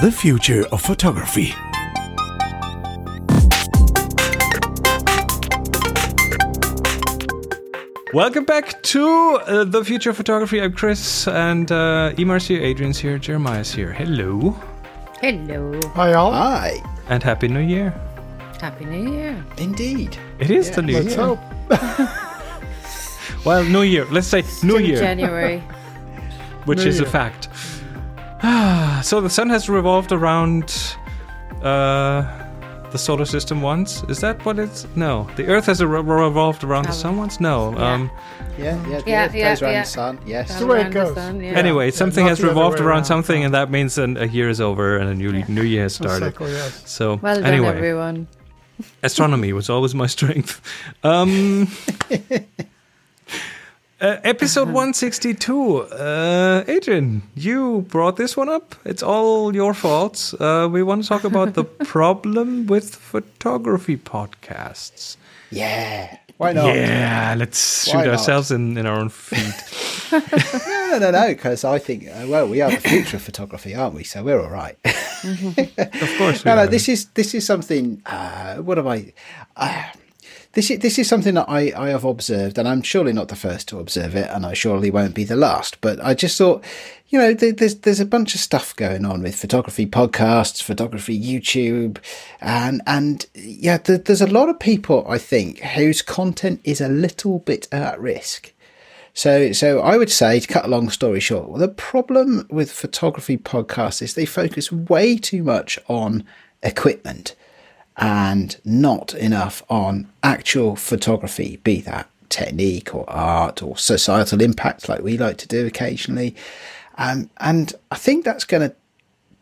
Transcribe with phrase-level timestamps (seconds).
[0.00, 1.54] The future of photography.
[8.14, 9.06] Welcome back to
[9.46, 10.60] uh, the future of photography.
[10.62, 13.92] I'm Chris, and uh, Eimear's here, Adrian's here, Jeremiah's here.
[13.92, 14.56] Hello,
[15.20, 15.78] Hello.
[15.94, 16.32] Hi, all.
[16.32, 17.90] Hi, and happy New Year!
[18.60, 19.44] Happy New Year.
[19.58, 20.16] indeed.
[20.38, 21.24] It is the New Let's Year.
[21.36, 22.14] hope.
[23.44, 24.04] Well, New Year.
[24.06, 25.58] Let's say New Still Year, January.
[26.64, 27.48] which New is a fact.
[29.02, 30.96] so the sun has revolved around
[31.62, 32.22] uh,
[32.90, 34.02] the solar system once.
[34.08, 34.86] Is that what it's?
[34.96, 37.40] No, the Earth has re- revolved around the Um, sun once.
[37.40, 37.72] No.
[37.72, 37.92] yeah.
[37.94, 38.10] Um,
[38.58, 39.00] Yeah, yeah.
[39.00, 39.82] The Yeah, Earth yeah, goes around yeah.
[39.82, 40.18] the sun.
[40.26, 40.48] Yes.
[40.48, 41.14] that's the way it goes.
[41.14, 41.52] sun, yeah.
[41.52, 43.04] Anyway, Yeah, something has revolved around around.
[43.04, 45.94] something, and that means an, a year is over and a new new year has
[45.94, 46.26] started.
[46.26, 46.82] Exactly, yes.
[46.86, 48.26] So Well done, everyone.
[49.02, 50.60] astronomy was always my strength.
[51.04, 51.68] Um,
[54.00, 55.76] uh, episode 162.
[55.82, 58.74] Uh, Adrian, you brought this one up.
[58.84, 60.34] It's all your fault.
[60.38, 65.16] Uh, we want to talk about the problem with photography podcasts.
[65.50, 66.16] Yeah.
[66.36, 66.66] Why not?
[66.74, 68.08] Yeah, let's Why shoot not?
[68.08, 69.54] ourselves in, in our own feet.
[70.88, 71.28] No, no, no, no.
[71.28, 74.04] Because I think, uh, well, we are the future of photography, aren't we?
[74.04, 74.78] So we're all right.
[74.84, 76.66] of course, we no, no.
[76.66, 78.00] This is this is something.
[78.06, 79.12] Uh, what am I?
[80.52, 83.36] This is this is something that I, I have observed, and I'm surely not the
[83.36, 85.80] first to observe it, and I surely won't be the last.
[85.82, 86.64] But I just thought,
[87.08, 91.20] you know, there, there's there's a bunch of stuff going on with photography podcasts, photography
[91.20, 91.98] YouTube,
[92.40, 96.88] and and yeah, there, there's a lot of people I think whose content is a
[96.88, 98.54] little bit at risk.
[99.12, 102.70] So, so I would say, to cut a long story short, well, the problem with
[102.70, 106.24] photography podcasts is they focus way too much on
[106.62, 107.34] equipment
[107.98, 115.02] and not enough on actual photography, be that technique or art or societal impact, like
[115.02, 116.34] we like to do occasionally.
[116.96, 118.76] Um, and I think that's going to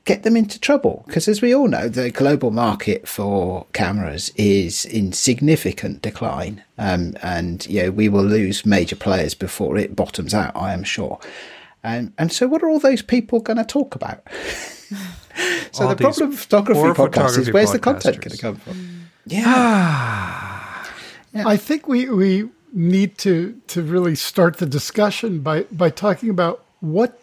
[0.05, 4.85] get them into trouble because, as we all know, the global market for cameras is
[4.87, 10.33] in significant decline, um, and you know we will lose major players before it bottoms
[10.33, 10.57] out.
[10.57, 11.19] I am sure.
[11.83, 14.27] And and so, what are all those people going to talk about?
[15.73, 18.39] so All the problem with photography poor podcasts is photography where's the content going to
[18.39, 18.75] come from?
[18.75, 19.43] Mm.
[19.45, 20.93] Ah.
[21.33, 26.31] Yeah, I think we, we need to, to really start the discussion by, by talking
[26.31, 27.21] about what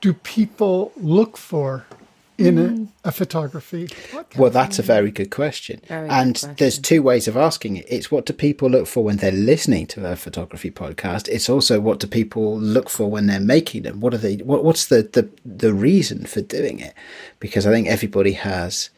[0.00, 1.86] do people look for
[2.38, 2.84] in a, mm-hmm.
[3.04, 4.36] a photography podcast.
[4.36, 5.80] Well, that's a very good question.
[5.86, 6.54] Very good and question.
[6.58, 7.86] there's two ways of asking it.
[7.88, 11.28] It's what do people look for when they're listening to a photography podcast.
[11.28, 14.00] It's also what do people look for when they're making them.
[14.00, 14.36] What are they?
[14.36, 16.94] What, what's the, the the reason for doing it?
[17.40, 18.90] Because I think everybody has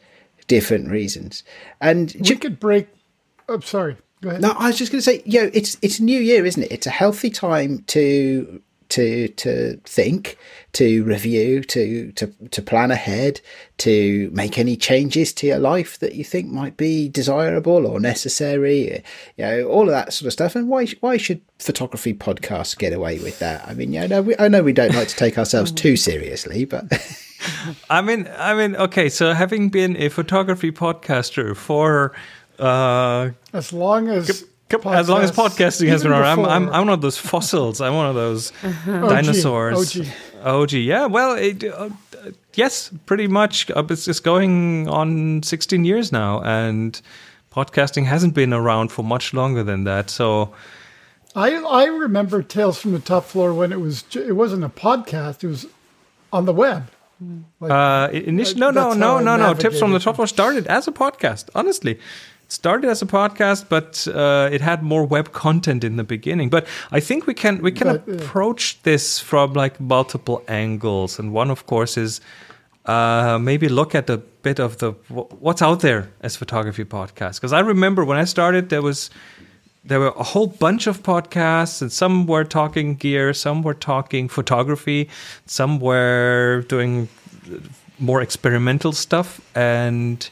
[0.47, 1.43] different reasons.
[1.79, 2.87] And we could break.
[3.47, 3.97] Oh, sorry.
[4.21, 4.41] Go ahead.
[4.41, 6.71] no, I was just going to say, you know, it's it's New Year, isn't it?
[6.71, 10.37] It's a healthy time to to to think,
[10.73, 13.41] to review, to to to plan ahead,
[13.79, 19.03] to make any changes to your life that you think might be desirable or necessary.
[19.37, 20.55] You know, all of that sort of stuff.
[20.55, 23.67] And why why should photography podcasts get away with that?
[23.67, 26.65] I mean, you know, we, I know we don't like to take ourselves too seriously,
[26.65, 26.85] but
[27.89, 29.09] I mean, I mean, okay.
[29.09, 32.13] So having been a photography podcaster for
[32.59, 34.45] uh, As long as.
[34.85, 37.81] As long as podcasting has been around, I'm, I'm I'm one of those fossils.
[37.81, 38.51] I'm one of those
[38.85, 39.97] dinosaurs.
[39.99, 40.07] OG.
[40.43, 40.71] OG.
[40.73, 41.05] Yeah.
[41.07, 41.89] Well, it, uh,
[42.55, 43.69] yes, pretty much.
[43.71, 47.01] Uh, It's, it's going on 16 years now, and
[47.51, 50.09] podcasting hasn't been around for much longer than that.
[50.09, 50.53] So.
[51.35, 55.43] I I remember Tales from the Top Floor when it was it wasn't a podcast;
[55.43, 55.65] it was
[56.33, 56.89] on the web.
[57.59, 59.53] Like, Uh, initially, no, no, no, no, no.
[59.53, 61.49] Tips from the top floor started as a podcast.
[61.53, 61.99] Honestly, it
[62.49, 66.49] started as a podcast, but uh, it had more web content in the beginning.
[66.49, 71.19] But I think we can we can But, uh, approach this from like multiple angles,
[71.19, 72.19] and one, of course, is
[72.85, 74.91] uh, maybe look at a bit of the
[75.39, 77.35] what's out there as photography podcasts.
[77.35, 79.09] Because I remember when I started, there was
[79.85, 84.27] there were a whole bunch of podcasts and some were talking gear some were talking
[84.27, 85.09] photography
[85.45, 87.07] some were doing
[87.97, 90.29] more experimental stuff and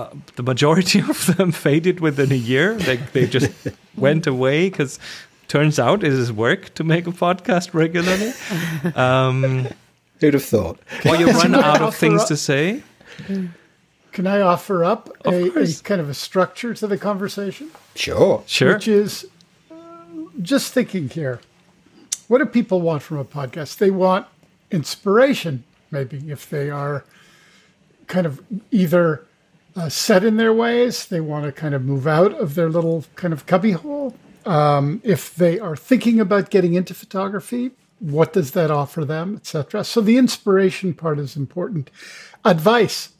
[0.00, 3.50] uh, the majority of them faded within a year they, they just
[3.96, 4.98] went away because
[5.48, 8.32] turns out it is work to make a podcast regularly
[8.94, 9.66] um,
[10.20, 10.78] who'd have thought?
[11.04, 12.82] or you run out of things up- to say
[14.12, 17.70] can I offer up Of a, a kind of a structure to the conversation?
[17.94, 18.42] Sure.
[18.46, 19.26] sure which is
[19.70, 19.76] uh,
[20.42, 21.40] just thinking here.
[22.28, 23.78] What do people want from a podcast?
[23.78, 24.26] They want
[24.70, 27.04] inspiration, maybe, if they are
[28.06, 29.24] kind of either
[29.80, 33.04] uh, set in their ways, they want to kind of move out of their little
[33.14, 34.14] kind of cubbyhole.
[34.44, 39.84] Um, if they are thinking about getting into photography, what does that offer them, etc.
[39.84, 41.90] So the inspiration part is important.
[42.44, 43.10] Advice,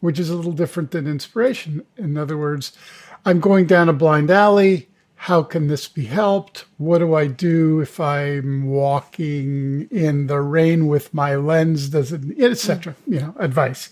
[0.00, 1.84] which is a little different than inspiration.
[1.96, 2.76] In other words,
[3.24, 4.88] I'm going down a blind alley.
[5.14, 6.64] How can this be helped?
[6.78, 11.88] What do I do if I'm walking in the rain with my lens?
[11.90, 12.96] Does it, etc.
[13.06, 13.90] You know, advice.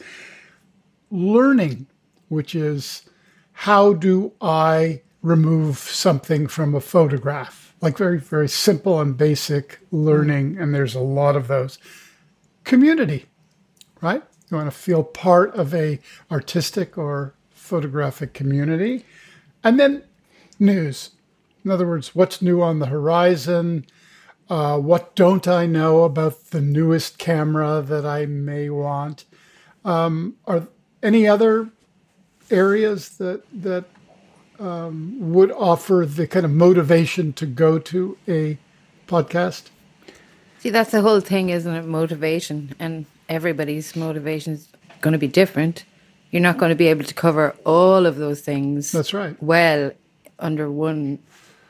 [1.11, 1.87] Learning,
[2.29, 3.03] which is
[3.53, 7.75] how do I remove something from a photograph?
[7.81, 10.59] Like very, very simple and basic learning.
[10.59, 11.79] And there's a lot of those.
[12.65, 13.27] Community,
[14.01, 14.23] right?
[14.51, 16.01] You want to feel part of a
[16.31, 19.05] artistic or photographic community.
[19.65, 20.05] And then
[20.59, 21.11] news.
[21.65, 23.87] In other words, what's new on the horizon?
[24.49, 29.25] Uh, what don't I know about the newest camera that I may want?
[29.85, 30.69] Um, are
[31.07, 31.69] any other
[32.51, 33.85] areas that that
[34.59, 38.59] um, would offer the kind of motivation to go to a
[39.07, 39.71] podcast?
[40.59, 41.85] See, that's the whole thing, isn't it?
[41.85, 42.75] Motivation.
[42.79, 44.69] And everybody's motivation is
[45.01, 45.85] going to be different.
[46.31, 48.91] You're not going to be able to cover all of those things.
[48.91, 49.41] That's right.
[49.43, 49.93] Well,
[50.39, 51.19] under one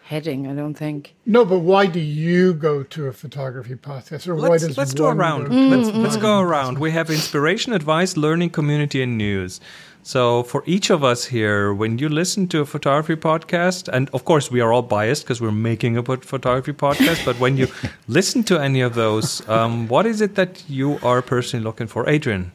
[0.06, 1.14] heading, I don't think.
[1.26, 4.94] No, but why do you go to a photography podcast, or why Let's, does let's
[4.94, 5.48] go around.
[5.48, 6.78] go- Let's, let's go around.
[6.78, 9.60] We have inspiration, advice, learning, community, and news.
[10.02, 14.24] So for each of us here, when you listen to a photography podcast, and of
[14.24, 17.66] course we are all biased because we're making a photography podcast, but when you
[18.06, 22.08] listen to any of those, um, what is it that you are personally looking for,
[22.08, 22.52] Adrian?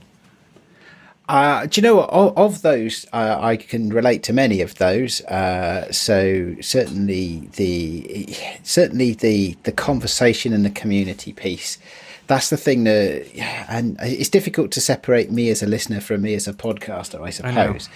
[1.31, 2.09] Uh, do you know what?
[2.09, 5.21] Of, of those, uh, I can relate to many of those.
[5.21, 11.77] Uh, so certainly the certainly the the conversation and the community piece.
[12.27, 13.25] That's the thing that,
[13.69, 17.29] and it's difficult to separate me as a listener from me as a podcaster, I
[17.29, 17.87] suppose.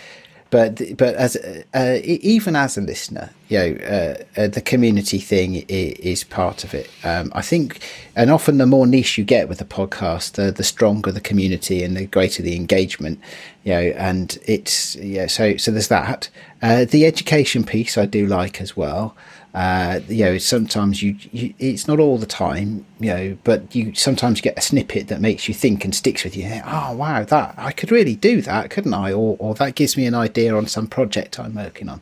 [0.51, 1.35] But but as
[1.73, 6.63] uh, even as a listener, you know, uh, uh, the community thing is, is part
[6.63, 6.89] of it.
[7.03, 7.81] Um, I think,
[8.15, 11.83] and often the more niche you get with a podcast, the, the stronger the community
[11.83, 13.19] and the greater the engagement.
[13.63, 15.27] You know, and it's yeah.
[15.27, 16.29] So so there's that.
[16.61, 19.15] Uh, the education piece I do like as well.
[19.55, 23.95] Uh, you know, sometimes you, you, it's not all the time, you know, but you
[23.95, 26.61] sometimes get a snippet that makes you think and sticks with you.
[26.65, 29.13] Oh, wow, that I could really do that, couldn't I?
[29.13, 32.01] Or, or that gives me an idea on some project I'm working on.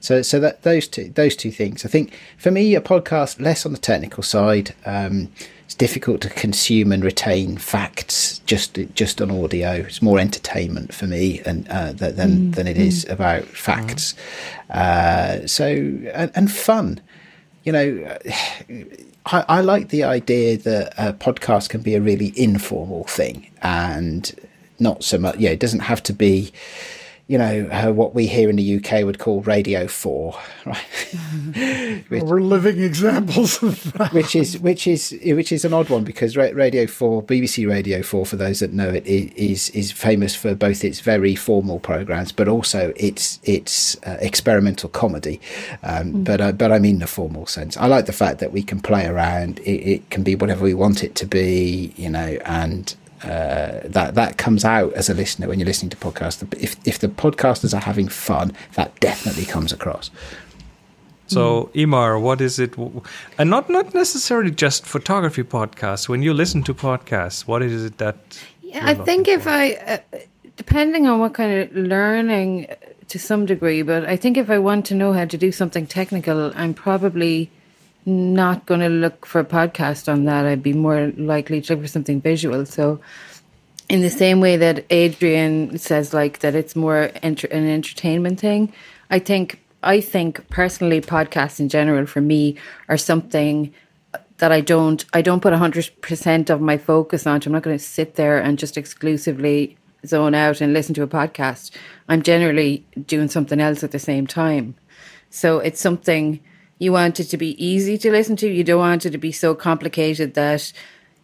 [0.00, 1.84] So, so that those two, those two things.
[1.84, 4.74] I think for me, a podcast less on the technical side.
[4.86, 5.30] Um,
[5.74, 9.72] it's difficult to consume and retain facts just just on audio.
[9.72, 14.14] It's more entertainment for me, and uh, th- than than it is about facts.
[14.70, 17.00] Uh, so and, and fun,
[17.64, 18.18] you know.
[19.26, 24.30] I, I like the idea that a podcast can be a really informal thing and
[24.78, 25.38] not so much.
[25.38, 26.52] Yeah, it doesn't have to be
[27.26, 30.84] you know, uh, what we here in the UK would call Radio Four, right?
[32.10, 34.12] Well, we're living examples of that.
[34.12, 38.26] which is which is which is an odd one because Radio Four, BBC Radio Four,
[38.26, 42.46] for those that know it, is is famous for both its very formal programs, but
[42.48, 45.40] also its its uh, experimental comedy.
[45.82, 47.76] Um, But uh, but I mean the formal sense.
[47.76, 49.60] I like the fact that we can play around.
[49.60, 52.94] It, it can be whatever we want it to be, you know, and.
[53.24, 56.42] Uh, that that comes out as a listener when you're listening to podcasts.
[56.60, 60.10] If if the podcasters are having fun, that definitely comes across.
[61.26, 62.76] So, Eimear, what is it?
[63.38, 66.08] And not not necessarily just photography podcasts.
[66.08, 68.16] When you listen to podcasts, what is it that?
[68.60, 69.48] Yeah, I think if for?
[69.48, 69.98] I, uh,
[70.56, 72.74] depending on what kind of learning uh,
[73.08, 75.86] to some degree, but I think if I want to know how to do something
[75.86, 77.50] technical, I'm probably
[78.06, 80.44] not going to look for a podcast on that.
[80.44, 82.66] I'd be more likely to look for something visual.
[82.66, 83.00] So,
[83.88, 88.72] in the same way that Adrian says, like that, it's more enter- an entertainment thing.
[89.10, 92.56] I think I think personally, podcasts in general for me
[92.88, 93.72] are something
[94.38, 97.48] that I don't I don't put hundred percent of my focus onto.
[97.48, 101.06] I'm not going to sit there and just exclusively zone out and listen to a
[101.06, 101.70] podcast.
[102.08, 104.74] I'm generally doing something else at the same time.
[105.30, 106.40] So it's something
[106.78, 108.48] you want it to be easy to listen to.
[108.48, 110.72] You don't want it to be so complicated that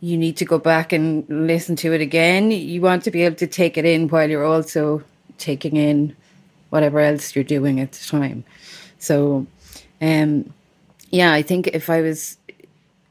[0.00, 2.50] you need to go back and listen to it again.
[2.50, 5.02] You want to be able to take it in while you're also
[5.38, 6.16] taking in
[6.70, 8.44] whatever else you're doing at the time.
[8.98, 9.46] So,
[10.00, 10.52] um,
[11.10, 12.38] yeah, I think if I was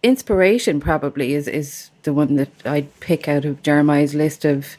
[0.02, 4.78] inspiration, probably is is the one that I'd pick out of Jeremiah's list of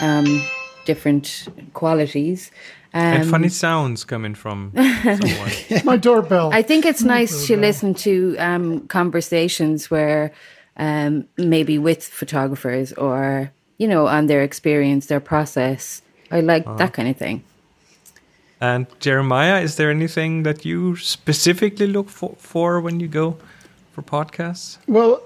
[0.00, 0.42] um,
[0.86, 2.50] different qualities.
[2.94, 4.72] Um, and funny sounds coming from
[5.02, 5.50] someone.
[5.84, 6.50] My doorbell.
[6.52, 10.32] I think it's nice to listen to um, conversations where
[10.76, 16.02] um, maybe with photographers or you know on their experience, their process.
[16.30, 17.42] I like that kind of thing.
[18.60, 23.36] And Jeremiah, is there anything that you specifically look for, for when you go
[23.92, 24.78] for podcasts?
[24.86, 25.22] Well,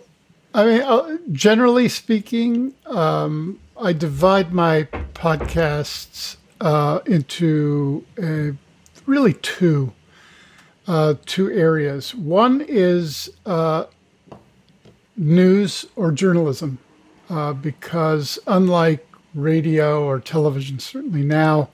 [0.54, 4.84] I mean, uh, generally speaking, um, I divide my
[5.14, 8.52] podcasts uh, into uh,
[9.06, 9.92] really two
[10.86, 12.14] uh, two areas.
[12.14, 13.84] One is uh,
[15.16, 16.78] news or journalism,
[17.28, 21.68] uh, because unlike radio or television, certainly now,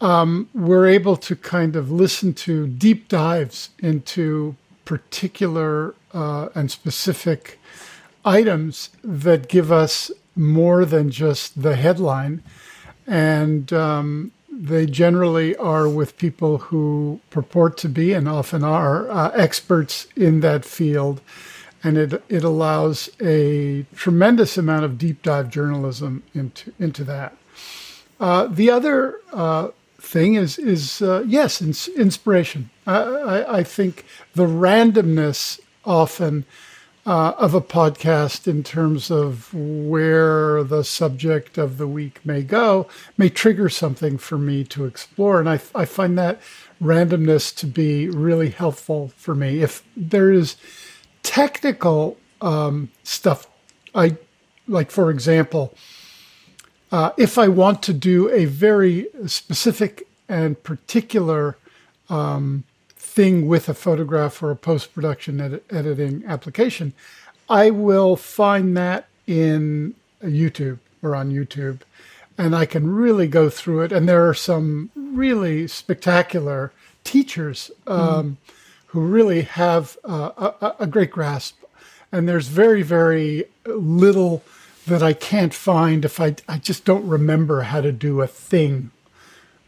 [0.00, 7.60] um, we're able to kind of listen to deep dives into particular uh, and specific
[8.24, 12.42] items that give us more than just the headline.
[13.06, 19.30] And um, they generally are with people who purport to be and often are uh,
[19.30, 21.20] experts in that field.
[21.82, 27.36] And it, it allows a tremendous amount of deep dive journalism into, into that.
[28.20, 29.68] Uh, the other uh,
[29.98, 32.70] thing is is uh, yes, ins- inspiration.
[32.86, 36.44] I, I, I, think the randomness often
[37.06, 42.88] uh, of a podcast in terms of where the subject of the week may go
[43.18, 46.40] may trigger something for me to explore, and I, I find that
[46.82, 49.62] randomness to be really helpful for me.
[49.62, 50.56] If there is
[51.22, 53.46] technical um, stuff,
[53.94, 54.16] I
[54.66, 55.74] like, for example
[56.94, 61.56] uh, if I want to do a very specific and particular
[62.08, 62.62] um,
[63.14, 66.92] thing with a photograph or a post production edit- editing application,
[67.48, 71.80] I will find that in YouTube or on YouTube.
[72.36, 73.92] And I can really go through it.
[73.92, 76.72] And there are some really spectacular
[77.04, 78.36] teachers um, mm.
[78.86, 81.62] who really have uh, a, a great grasp.
[82.10, 84.42] And there's very, very little
[84.88, 88.90] that I can't find if I, I just don't remember how to do a thing.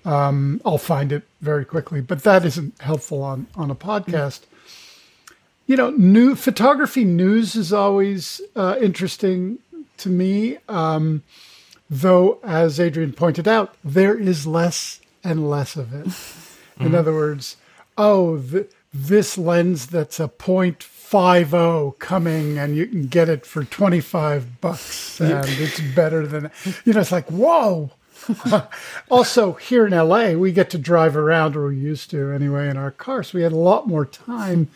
[0.04, 4.40] Um, I'll find it very quickly, but that isn't helpful on, on a podcast.
[5.66, 9.58] You know, new photography news is always uh, interesting
[9.98, 10.58] to me.
[10.68, 11.22] Um,
[11.88, 16.06] though, as Adrian pointed out, there is less and less of it.
[16.78, 16.94] In mm-hmm.
[16.94, 17.56] other words,
[17.96, 23.46] oh, th- this lens that's a point five zero coming and you can get it
[23.46, 26.50] for 25 bucks and it's better than
[26.84, 27.90] you know it's like whoa
[29.10, 32.76] also here in la we get to drive around or we used to anyway in
[32.76, 34.68] our car so we had a lot more time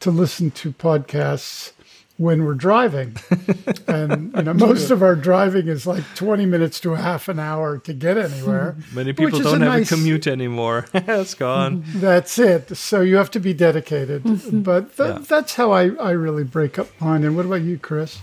[0.00, 1.72] to listen to podcasts
[2.16, 3.16] when we're driving.
[3.88, 7.38] and you know, most of our driving is like 20 minutes to a half an
[7.38, 8.76] hour to get anywhere.
[8.92, 10.86] Many people don't a have nice, a commute anymore.
[10.94, 11.84] it's gone.
[11.86, 12.76] That's it.
[12.76, 14.22] So you have to be dedicated.
[14.22, 14.62] Mm-hmm.
[14.62, 15.18] But th- yeah.
[15.18, 17.24] that's how I, I really break up mine.
[17.24, 18.20] And what about you, Chris?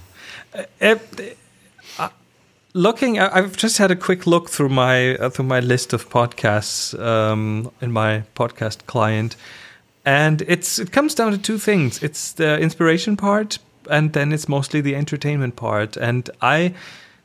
[0.53, 0.95] Uh, uh,
[2.73, 6.97] looking, I've just had a quick look through my uh, through my list of podcasts
[6.99, 9.35] um, in my podcast client,
[10.05, 12.01] and it's it comes down to two things.
[12.03, 13.59] It's the inspiration part,
[13.89, 15.97] and then it's mostly the entertainment part.
[15.97, 16.73] And I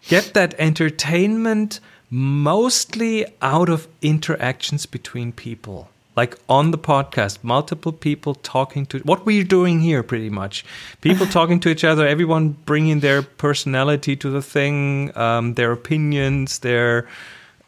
[0.09, 5.89] get that entertainment mostly out of interactions between people.
[6.17, 10.65] Like on the podcast, multiple people talking to what we're doing here, pretty much.
[11.01, 16.61] People talking to each other, everyone bringing their personality to the thing, um, their opinions,
[16.61, 17.07] their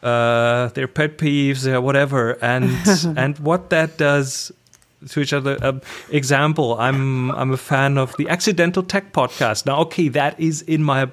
[0.01, 2.71] uh, their pet peeves, their whatever, and
[3.17, 4.51] and what that does
[5.09, 5.57] to each other.
[5.61, 9.65] Um, example: I'm I'm a fan of the Accidental Tech podcast.
[9.65, 11.09] Now, okay, that is in my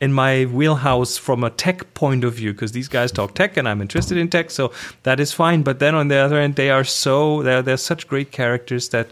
[0.00, 3.68] in my wheelhouse from a tech point of view because these guys talk tech and
[3.68, 4.72] I'm interested in tech, so
[5.04, 5.62] that is fine.
[5.62, 9.08] But then on the other end, they are so they're they're such great characters that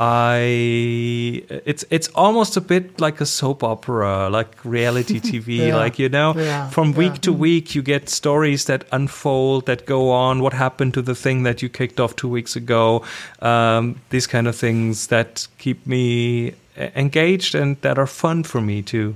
[0.00, 5.58] I it's it's almost a bit like a soap opera, like reality TV.
[5.58, 5.76] yeah.
[5.76, 6.68] Like you know, yeah.
[6.70, 7.20] from week yeah.
[7.26, 10.40] to week, you get stories that unfold, that go on.
[10.40, 13.04] What happened to the thing that you kicked off two weeks ago?
[13.40, 18.82] Um, these kind of things that keep me engaged and that are fun for me
[18.82, 19.14] to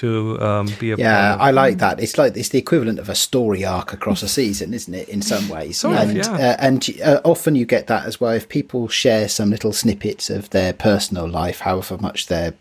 [0.00, 2.00] to um, be a yeah i like that.
[2.00, 5.20] It's like it's the equivalent of a story arc across a season isn't it in
[5.20, 5.84] some ways?
[5.84, 6.32] And yeah.
[6.32, 8.32] uh, and uh, often you get that as well.
[8.32, 12.54] If people share some little snippets of their personal life however much they're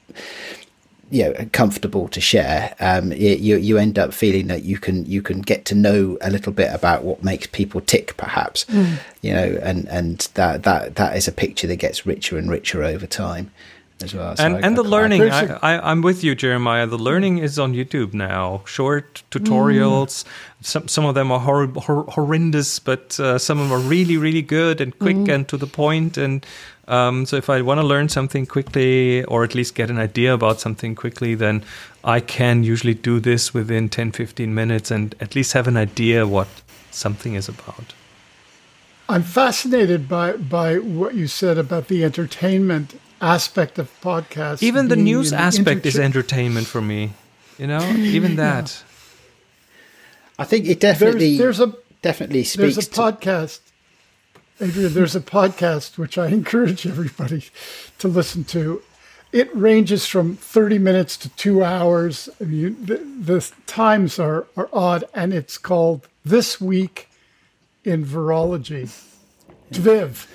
[1.11, 5.21] you know comfortable to share um, you you end up feeling that you can you
[5.21, 8.99] can get to know a little bit about what makes people tick perhaps mm.
[9.21, 12.83] you know and and that that that is a picture that gets richer and richer
[12.83, 13.49] over time
[14.01, 14.35] as well.
[14.35, 16.85] So and I, and I, the learning, I, I, am with you, Jeremiah.
[16.87, 18.61] The learning is on YouTube now.
[18.65, 20.23] Short tutorials.
[20.23, 20.27] Mm.
[20.61, 24.17] Some some of them are hor- hor- horrendous, but uh, some of them are really
[24.17, 25.33] really good and quick mm.
[25.33, 26.17] and to the point.
[26.17, 26.45] And
[26.87, 30.33] um, so if I want to learn something quickly, or at least get an idea
[30.33, 31.63] about something quickly, then
[32.03, 36.25] I can usually do this within 10, 15 minutes, and at least have an idea
[36.25, 36.47] what
[36.91, 37.93] something is about.
[39.07, 44.63] I'm fascinated by by what you said about the entertainment aspect of podcasts.
[44.63, 47.13] Even the news an aspect is entertainment for me.
[47.57, 48.83] You know, even that.
[50.37, 53.59] I think it definitely There's, there's a definitely speaks there's a to podcast,
[54.61, 54.93] Adrian.
[54.93, 57.45] There's a podcast which I encourage everybody
[57.99, 58.81] to listen to.
[59.31, 62.29] It ranges from 30 minutes to two hours.
[62.41, 67.09] I mean, the, the times are, are odd, and it's called This Week
[67.83, 68.89] in Virology.
[69.71, 70.25] TWiV.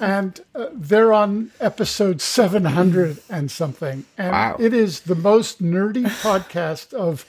[0.00, 4.04] And uh, they're on episode 700 and something.
[4.18, 4.56] And Wow.
[4.58, 7.24] it is the most nerdy podcast of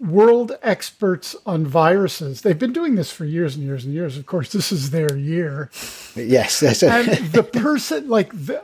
[0.00, 2.40] world experts on viruses.
[2.42, 4.16] They've been doing this for years and years and years.
[4.16, 5.70] Of course, this is their year.
[6.14, 6.62] yes.
[6.62, 8.62] A, And the person, like, the,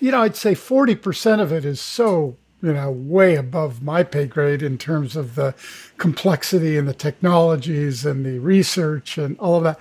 [0.00, 4.26] you know, I'd say 40% of it is so, you know, way above my pay
[4.26, 5.54] grade in terms of the
[5.96, 9.80] complexity and the technologies and the research and all of that.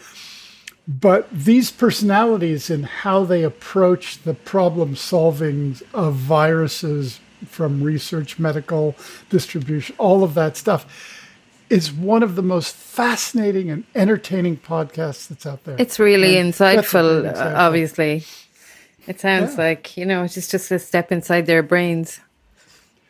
[0.89, 8.96] But these personalities and how they approach the problem solving of viruses from research, medical
[9.29, 10.88] distribution, all of that stuff
[11.69, 15.75] is one of the most fascinating and entertaining podcasts that's out there.
[15.77, 18.24] It's really And insightful, uh, obviously.
[19.05, 19.65] It sounds Yeah.
[19.65, 22.19] like, you know, it's just, just a step inside their brains.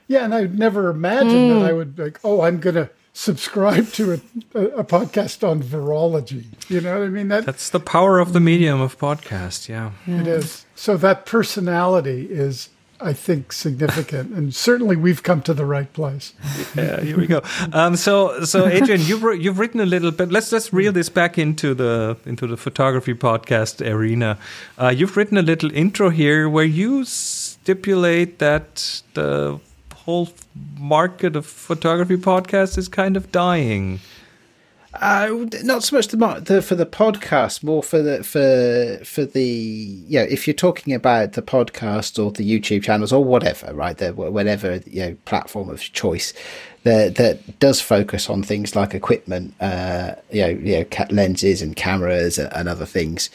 [0.10, 4.14] Yeah, and I'd never imagined that I would like, oh, I'm going to subscribe to
[4.14, 4.20] a,
[4.58, 6.46] a, a podcast on virology.
[6.70, 7.28] You know what I mean?
[7.30, 9.68] That That's the power of the medium of podcast.
[9.68, 9.92] Yeah.
[10.08, 10.66] it is.
[10.76, 12.70] So that personality is,
[13.02, 16.34] I think, significant, and certainly we've come to the right place.
[16.76, 17.42] Yeah, here we go.
[17.74, 20.32] Um, so, so Adrian, you've you've written a little bit.
[20.32, 24.38] Let's let's reel this back into the into the photography podcast arena.
[24.78, 29.60] Uh, you've written a little intro here where you stipulate that the
[30.10, 30.30] whole
[30.80, 34.00] market of photography podcasts is kind of dying.
[34.96, 39.44] Uh, not so much the, the for the podcast, more for the for for the
[39.44, 43.98] you know if you're talking about the podcast or the YouTube channels or whatever, right?
[43.98, 46.34] The whatever you know platform of choice
[46.84, 51.76] that that does focus on things like equipment, uh, you know, you know, lenses and
[51.76, 53.30] cameras and, and other things.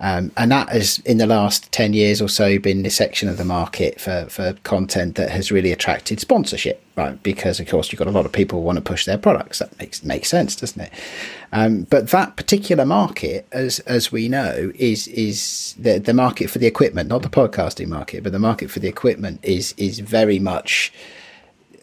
[0.00, 3.36] Um, and that has, in the last 10 years or so, been the section of
[3.36, 7.20] the market for, for content that has really attracted sponsorship, right?
[7.24, 9.58] Because, of course, you've got a lot of people who want to push their products.
[9.58, 10.92] That makes makes sense, doesn't it?
[11.52, 16.58] Um, but that particular market, as as we know, is is the, the market for
[16.58, 20.38] the equipment, not the podcasting market, but the market for the equipment is is very
[20.38, 20.92] much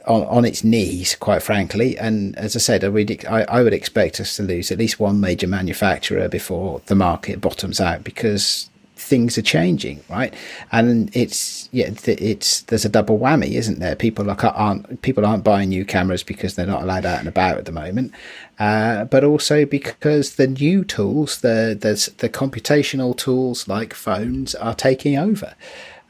[0.07, 1.97] on, on its knees, quite frankly.
[1.97, 4.99] And as I said, I would, I, I would expect us to lose at least
[4.99, 10.33] one major manufacturer before the market bottoms out because things are changing, right?
[10.71, 13.95] And it's yeah, it's there's a double whammy, isn't there?
[13.95, 17.57] People are, aren't people aren't buying new cameras because they're not allowed out and about
[17.57, 18.11] at the moment,
[18.59, 24.75] uh, but also because the new tools, the the the computational tools like phones, are
[24.75, 25.55] taking over.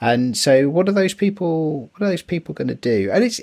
[0.05, 1.89] And so, what are those people?
[1.93, 3.09] What are those people going to do?
[3.11, 3.41] And it's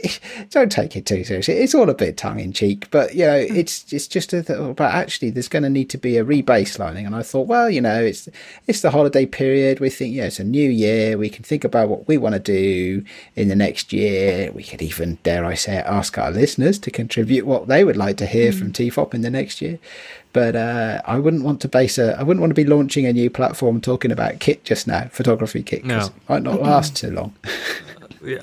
[0.50, 1.54] don't take it too seriously.
[1.54, 3.56] It's all a bit tongue in cheek, but you know, hmm.
[3.56, 4.44] it's it's just a,
[4.76, 7.04] but actually, there's going to need to be a rebaselining.
[7.04, 8.28] And I thought, well, you know, it's
[8.68, 9.80] it's the holiday period.
[9.80, 11.18] We think, yeah, it's a new year.
[11.18, 14.52] We can think about what we want to do in the next year.
[14.52, 17.96] We could even, dare I say, it, ask our listeners to contribute what they would
[17.96, 18.74] like to hear from hmm.
[18.74, 19.80] TFOP in the next year.
[20.32, 22.18] But uh, I wouldn't want to base a.
[22.18, 25.62] I wouldn't want to be launching a new platform talking about kit just now, photography
[25.62, 25.82] kit.
[25.82, 26.14] 'cause No.
[26.16, 27.34] it might not last too long.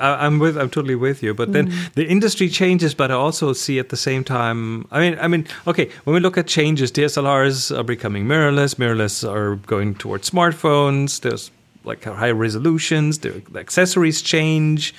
[0.02, 0.58] I, I'm with.
[0.58, 1.34] I'm totally with you.
[1.34, 4.86] But then the industry changes, but I also see at the same time.
[4.91, 5.89] I mean, I mean, okay.
[6.04, 8.75] When we look at changes, DSLRs are becoming mirrorless.
[8.75, 11.21] Mirrorless are going towards smartphones.
[11.21, 11.49] There's
[11.86, 13.19] like high resolutions.
[13.19, 14.93] The the accessories change.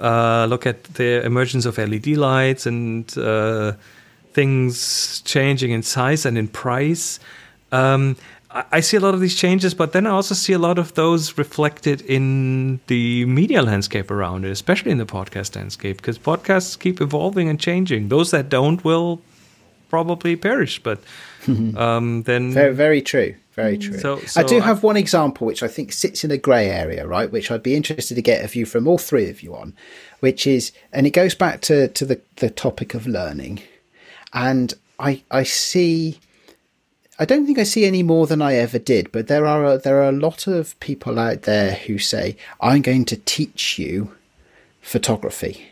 [0.00, 3.72] Uh, look at the emergence of LED lights and uh,
[4.34, 7.18] things changing in size and in price.
[7.72, 8.16] Um,
[8.50, 10.78] I I see a lot of these changes, but then I also see a lot
[10.78, 16.18] of those reflected in the media landscape around it, especially in the podcast landscape, because
[16.18, 18.08] podcasts keep evolving and changing.
[18.08, 19.20] Those that don't will
[19.88, 20.98] probably perish, but
[21.76, 23.34] um, then Very, very true.
[23.54, 23.98] Very true.
[23.98, 26.68] So- I so do I- have one example which I think sits in a grey
[26.68, 27.30] area, right?
[27.30, 29.74] Which I'd be interested to get a view from all three of you on,
[30.20, 33.62] which is, and it goes back to, to the, the topic of learning.
[34.34, 36.18] And I, I see,
[37.18, 39.78] I don't think I see any more than I ever did, but there are, a,
[39.78, 44.14] there are a lot of people out there who say, I'm going to teach you
[44.82, 45.68] photography.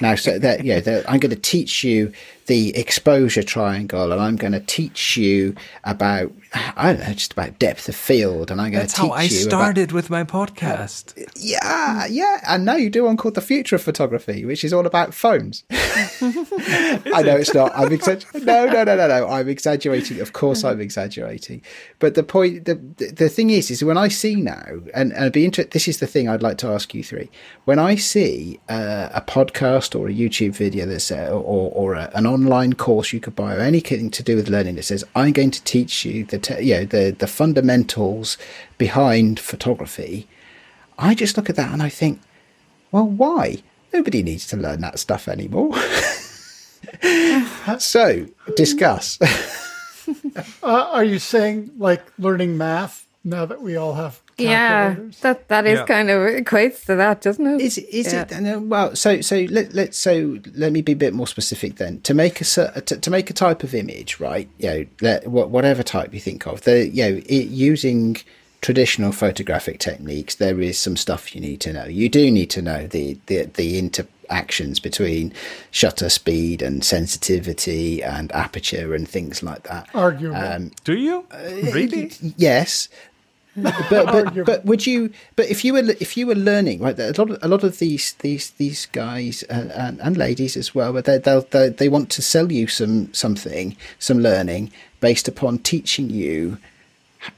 [0.00, 2.12] Now, so that yeah, I'm going to teach you
[2.46, 5.54] the exposure triangle, and I'm going to teach you
[5.84, 6.32] about
[6.76, 9.16] I don't know, just about depth of field, and I'm going that's to teach you.
[9.16, 11.14] That's how I you about started with my podcast.
[11.36, 14.86] yeah, yeah, and now you do one called the future of photography, which is all
[14.86, 15.64] about phones.
[15.70, 17.72] I know it's not.
[17.76, 18.44] I'm exaggerating.
[18.44, 19.28] No, no, no, no, no.
[19.28, 20.20] I'm exaggerating.
[20.20, 21.62] Of course, I'm exaggerating.
[21.98, 25.44] But the point, the the thing is, is when I see now, and, and be
[25.44, 25.72] interested.
[25.72, 27.30] This is the thing I'd like to ask you three.
[27.64, 32.10] When I see uh, a podcast or a YouTube video that's uh, or or a,
[32.14, 35.32] an online course you could buy or anything to do with learning that says I'm
[35.32, 38.36] going to teach you the te- you know the the fundamentals
[38.76, 40.28] behind photography,
[40.98, 42.20] I just look at that and I think,
[42.90, 43.62] well, why?
[43.92, 45.78] Nobody needs to learn that stuff anymore.
[47.78, 49.18] so, discuss.
[50.62, 55.66] Uh, are you saying like learning math now that we all have Yeah, that that
[55.66, 55.86] is Yeah.
[55.86, 57.60] kind of equates to that, doesn't it?
[57.60, 58.22] Is is Yeah.
[58.22, 58.96] it no, well?
[58.96, 62.00] So so let let so let me be a bit more specific then.
[62.02, 64.48] To make a to, to make a type of image, right?
[64.58, 68.16] You know, let, whatever type you think of, the you know it, using
[68.60, 71.84] traditional photographic techniques, there is some stuff you need to know.
[71.84, 75.32] You do need to know the the the interactions between
[75.70, 79.86] shutter speed and sensitivity and aperture and things like that.
[79.94, 80.36] Arguable.
[80.36, 81.26] Um, Do you
[81.72, 82.10] really?
[82.36, 82.88] Yes.
[83.62, 87.12] but but but would you but if you were if you were learning like a
[87.16, 90.92] lot of, a lot of these these these guys and, and, and ladies as well
[90.92, 95.58] but they they'll, they they want to sell you some something some learning based upon
[95.58, 96.58] teaching you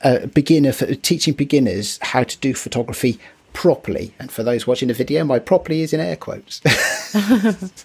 [0.02, 3.18] uh, beginner for teaching beginners how to do photography
[3.52, 6.62] properly and for those watching the video my properly is in air quotes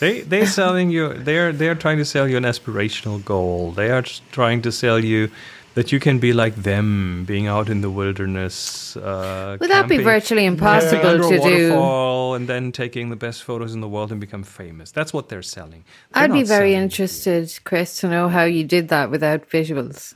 [0.00, 1.14] They they selling you.
[1.14, 3.70] They're they're trying to sell you an aspirational goal.
[3.70, 5.30] They are trying to sell you
[5.74, 8.96] that you can be like them, being out in the wilderness.
[8.96, 11.40] Uh, Would that be virtually impossible under to do?
[11.70, 14.90] waterfall and then taking the best photos in the world and become famous.
[14.90, 15.84] That's what they're selling.
[16.12, 20.14] They're I'd be very selling- interested, Chris, to know how you did that without visuals.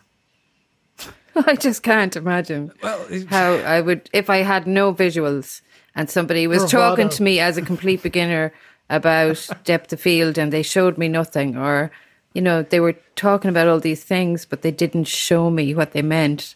[1.36, 5.60] I just can't imagine Well, how I would if I had no visuals
[5.94, 6.88] and somebody was Bravado.
[6.90, 8.52] talking to me as a complete beginner
[8.88, 11.90] about depth of field and they showed me nothing or
[12.36, 12.94] you know they were
[13.24, 16.54] talking about all these things but they didn't show me what they meant.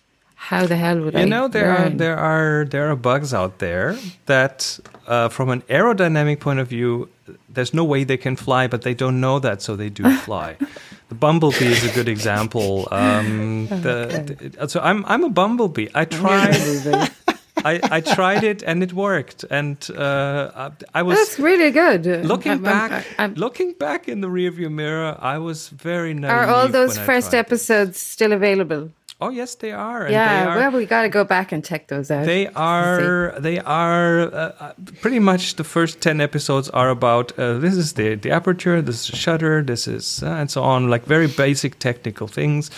[0.51, 1.21] How the hell would I?
[1.21, 3.89] You know there are there are there are bugs out there
[4.27, 7.09] that, uh, from an aerodynamic point of view,
[7.55, 10.57] there's no way they can fly, but they don't know that, so they do fly.
[11.11, 12.89] the bumblebee is a good example.
[12.91, 15.89] Um, the, the- so I'm I'm a bumblebee.
[15.95, 16.57] I tried
[17.65, 20.51] I, I tried it and it worked, and uh,
[20.95, 22.07] I, I was That's really good.
[22.27, 23.07] looking I'm- I'm- back.
[23.19, 26.33] I'm- looking back in the rearview mirror, I was very naive.
[26.33, 27.39] are all those first it.
[27.39, 28.91] episodes still available?
[29.23, 30.05] Oh yes, they are.
[30.05, 32.25] And yeah, they are, well, we got to go back and check those out.
[32.25, 33.35] They are.
[33.39, 34.21] They are.
[34.23, 37.39] Uh, uh, pretty much the first ten episodes are about.
[37.39, 38.81] Uh, this is the the aperture.
[38.81, 39.63] This is the shutter.
[39.63, 40.89] This is uh, and so on.
[40.89, 42.71] Like very basic technical things.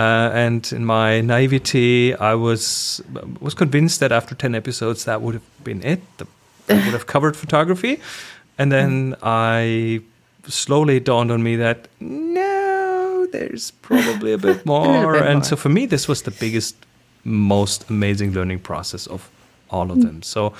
[0.00, 3.02] Uh, and in my naivety, I was
[3.40, 6.00] was convinced that after ten episodes, that would have been it.
[6.18, 6.26] The,
[6.66, 7.98] that would have covered photography.
[8.58, 10.00] And then I
[10.48, 15.12] slowly dawned on me that no, there's probably a bit more.
[15.12, 15.44] bit and more.
[15.44, 16.76] so for me, this was the biggest,
[17.24, 19.28] most amazing learning process of
[19.68, 20.22] all of them.
[20.22, 20.52] So,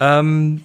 [0.00, 0.62] um,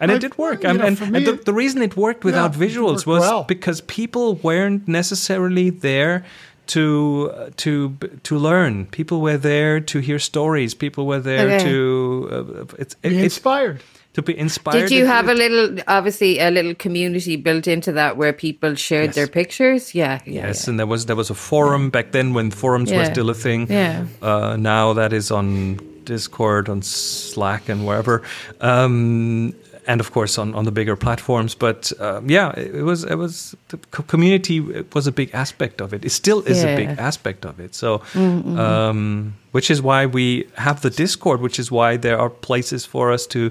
[0.00, 0.64] and I- it did work.
[0.64, 3.44] And, know, and, and the, the reason it worked without Yeah, visuals worked was well.
[3.44, 6.24] because people weren't necessarily there
[6.66, 8.86] to uh, to to learn.
[8.86, 10.74] People were there to hear stories.
[10.74, 11.64] People were there Okay.
[11.64, 13.82] to uh, it's Be it's inspired.
[14.14, 14.88] to be inspired.
[14.88, 18.74] Did you It- have a little, obviously, a little community built into that where people
[18.76, 19.14] shared Yes.
[19.14, 19.94] their pictures?
[19.94, 20.46] Yeah, yeah.
[20.48, 20.70] Yes, yeah.
[20.70, 23.66] and there was there was a forum back then when forums were still a thing.
[23.70, 24.04] Yeah.
[24.22, 28.22] Uh, now that is on Discord, on Slack, and wherever,
[28.60, 29.52] um,
[29.86, 31.54] and of course on, on the bigger platforms.
[31.54, 34.60] But um, yeah, it, it was it was the community
[34.92, 36.04] was a big aspect of it.
[36.04, 37.74] It still is a big aspect of it.
[37.74, 42.86] So, um, which is why we have the Discord, which is why there are places
[42.86, 43.50] for us to.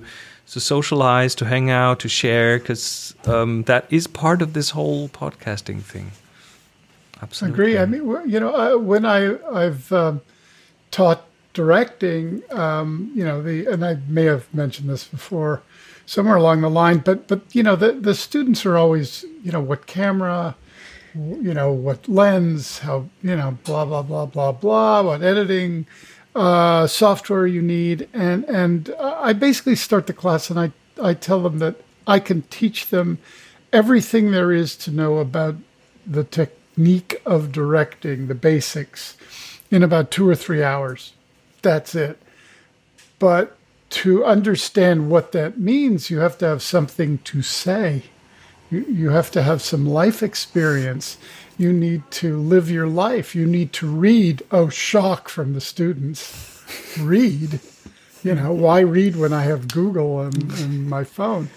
[0.54, 5.08] To socialize, to hang out, to share, because um, that is part of this whole
[5.08, 6.12] podcasting thing.
[7.22, 7.76] Absolutely.
[7.76, 7.78] Agree.
[7.78, 10.20] I mean, you know, uh, when I I've um,
[10.90, 15.62] taught directing, um, you know, the and I may have mentioned this before,
[16.06, 19.62] somewhere along the line, but but you know, the the students are always, you know,
[19.62, 20.56] what camera,
[21.14, 25.86] you know, what lens, how you know, blah blah blah blah blah, what editing
[26.36, 31.42] uh, software you need, and and I basically start the class and I I tell
[31.42, 31.76] them that
[32.08, 33.20] I can teach them
[33.74, 35.56] everything there is to know about
[36.06, 39.18] the technique of directing, the basics,
[39.70, 41.14] in about two or three hours.
[41.62, 42.22] That's it.
[43.20, 43.56] But
[43.92, 48.04] to understand what that means, you have to have something to say.
[48.70, 51.18] You, you have to have some life experience.
[51.58, 53.36] You need to live your life.
[53.36, 54.44] You need to read.
[54.50, 56.64] Oh, shock from the students.
[57.00, 57.60] read.
[58.24, 61.50] You know, why read when I have Google and, and my phone?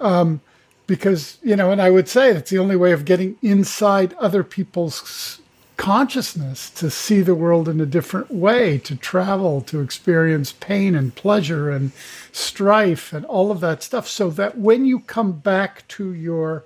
[0.00, 0.40] Um,
[0.86, 4.44] because you know, and I would say it's the only way of getting inside other
[4.44, 5.40] people's
[5.76, 11.14] consciousness to see the world in a different way, to travel, to experience pain and
[11.14, 11.92] pleasure and
[12.32, 16.64] strife and all of that stuff, so that when you come back to your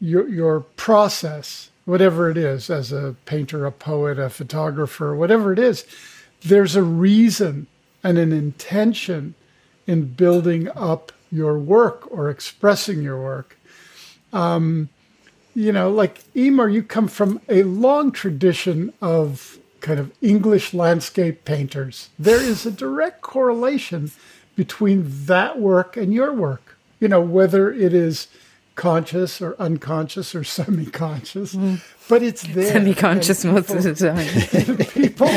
[0.00, 5.58] your your process, whatever it is, as a painter, a poet, a photographer, whatever it
[5.58, 5.84] is,
[6.42, 7.66] there's a reason
[8.02, 9.34] and an intention
[9.86, 13.58] in building up your work or expressing your work.
[14.32, 14.88] Um,
[15.54, 21.44] you know, like Eimear, you come from a long tradition of kind of English landscape
[21.44, 22.10] painters.
[22.18, 24.10] There is a direct correlation
[24.56, 26.76] between that work and your work.
[27.00, 28.28] You know, whether it is
[28.74, 31.80] conscious or unconscious or semi-conscious, mm.
[32.08, 32.72] but it's there.
[32.72, 34.86] Semi-conscious most of the time.
[34.88, 35.28] people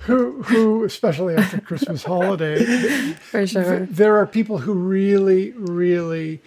[0.00, 2.64] who, who, especially after Christmas holiday,
[3.14, 6.40] for sure, th- there are people who really, really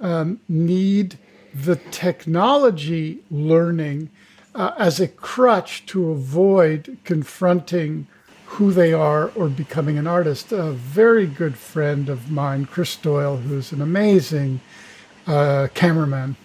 [0.00, 1.18] um, need
[1.64, 4.10] the technology learning
[4.54, 8.06] uh, as a crutch to avoid confronting
[8.46, 10.52] who they are or becoming an artist.
[10.52, 14.60] A very good friend of mine, Chris Doyle, who's an amazing
[15.26, 16.36] uh, cameraman.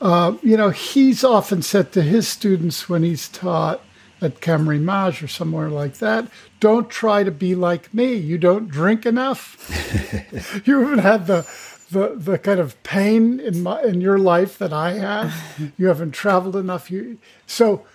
[0.00, 3.82] Uh, you know, he's often said to his students when he's taught
[4.20, 6.28] at Camerimage or somewhere like that,
[6.60, 8.14] don't try to be like me.
[8.14, 9.58] You don't drink enough.
[10.66, 11.46] you haven't had the
[11.94, 15.32] the the kind of pain in my in your life that I have.
[15.78, 16.90] You haven't traveled enough.
[16.90, 17.86] You so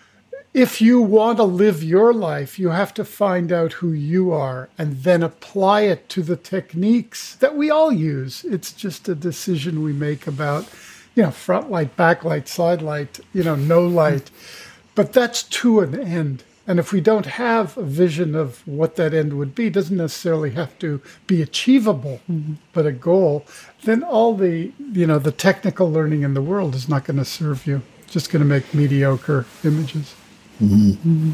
[0.53, 4.69] if you want to live your life, you have to find out who you are
[4.77, 8.43] and then apply it to the techniques that we all use.
[8.43, 10.67] It's just a decision we make about,
[11.13, 14.25] you know, front light, back light, side light, you know, no light.
[14.25, 14.65] Mm.
[14.95, 16.43] But that's to an end.
[16.69, 20.51] And if we don't have a vision of what that end would be, doesn't necessarily
[20.51, 22.53] have to be achievable, mm-hmm.
[22.73, 23.43] but a goal,
[23.85, 27.25] then all the, you know, the technical learning in the world is not going to
[27.25, 27.81] serve you.
[28.03, 30.13] It's just going to make mediocre images.
[30.61, 31.31] Mm-hmm.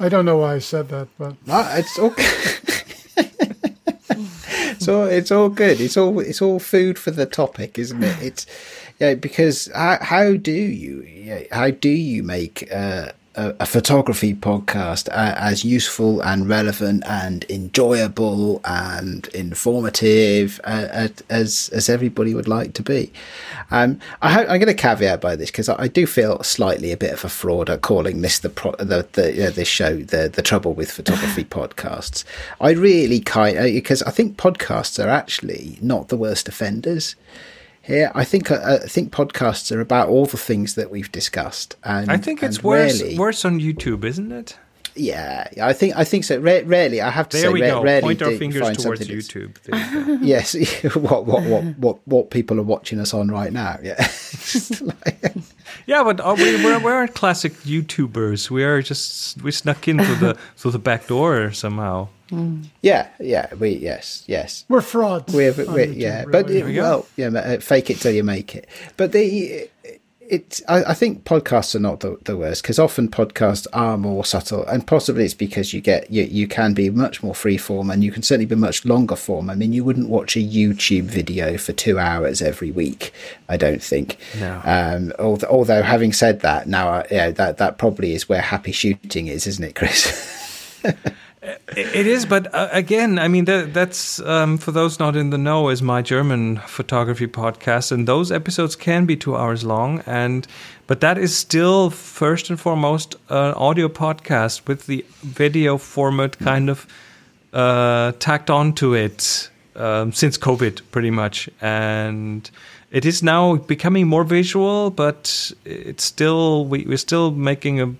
[0.00, 2.24] I don't know why I said that, but no, it's okay.
[4.80, 5.80] so it's all good.
[5.80, 8.22] It's all it's all food for the topic, isn't it?
[8.22, 8.46] It's
[8.98, 15.08] yeah, because how, how do you how do you make uh, a, a photography podcast
[15.08, 22.72] uh, as useful and relevant and enjoyable and informative uh, as as everybody would like
[22.74, 23.12] to be.
[23.70, 26.96] Um, I am going to caveat by this because I, I, do feel slightly a
[26.96, 30.42] bit of a fraud at calling this the pro, the, the this show the the
[30.42, 32.24] trouble with photography podcasts.
[32.60, 37.16] I really kind because uh, I think podcasts are actually not the worst offenders
[37.86, 38.10] here.
[38.14, 42.10] I think uh, I think podcasts are about all the things that we've discussed, and
[42.10, 44.58] I think it's worse rarely, worse on YouTube, isn't it?
[44.96, 46.38] Yeah, I think I think so.
[46.38, 47.82] Ra- rarely, I have to there say, we ra- go.
[47.82, 49.56] rarely point our fingers towards YouTube.
[50.22, 50.54] yes,
[50.96, 53.78] what, what what what what what people are watching us on right now?
[53.82, 54.02] Yeah,
[55.86, 58.50] yeah, but are we, we're we're classic YouTubers.
[58.50, 62.08] We are just we snuck in through the through the back door somehow.
[62.30, 62.66] Mm.
[62.82, 64.64] Yeah, yeah, we yes, yes.
[64.68, 65.32] We're frauds.
[65.32, 66.32] We're, we're yeah, really.
[66.32, 68.66] but it, well, yeah, uh, fake it till you make it.
[68.96, 69.70] But the
[70.28, 74.24] it's I, I, think podcasts are not the, the worst because often podcasts are more
[74.24, 77.90] subtle and possibly it's because you get you, you can be much more free form
[77.90, 79.50] and you can certainly be much longer form.
[79.50, 83.12] I mean you wouldn't watch a youtube video for two hours every week
[83.48, 84.16] i don't think.
[84.38, 84.60] No.
[84.64, 88.72] um, although, although having said that now uh, yeah that that probably is where happy
[88.72, 90.82] shooting is isn't it chris
[91.76, 95.38] It is, but uh, again, I mean, that, that's um, for those not in the
[95.38, 100.46] know, is my German photography podcast, and those episodes can be two hours long, and
[100.88, 106.68] but that is still first and foremost an audio podcast with the video format kind
[106.68, 106.86] of
[107.52, 112.50] uh, tacked onto it um, since COVID, pretty much, and
[112.90, 117.94] it is now becoming more visual, but it's still we, we're still making a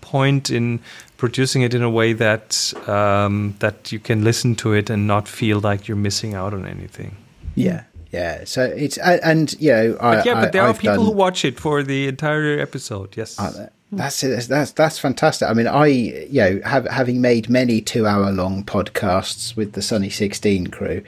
[0.00, 0.78] point in
[1.16, 5.28] producing it in a way that um, that you can listen to it and not
[5.28, 7.16] feel like you're missing out on anything.
[7.54, 8.44] Yeah, yeah.
[8.44, 11.12] So it's and you know, I, but yeah, but there I, are people done, who
[11.12, 13.16] watch it for the entire episode.
[13.16, 13.38] Yes.
[13.38, 14.48] Uh, that's it.
[14.48, 15.48] That's that's fantastic.
[15.48, 20.66] I mean, I you know have, having made many two-hour-long podcasts with the Sunny Sixteen
[20.66, 21.04] crew,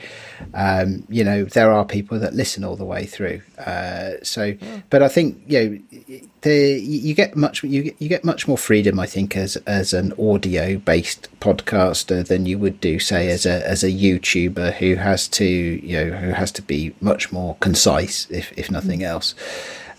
[0.54, 3.42] um, you know there are people that listen all the way through.
[3.58, 4.80] Uh, so, yeah.
[4.90, 8.58] but I think you know the you get much you get, you get much more
[8.58, 9.00] freedom.
[9.00, 13.82] I think as as an audio-based podcaster than you would do, say, as a as
[13.82, 18.52] a YouTuber who has to you know who has to be much more concise, if
[18.56, 19.34] if nothing else.